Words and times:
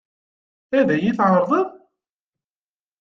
Ad 0.77 0.87
iyi-t-yeɛṛeḍ? 0.95 1.51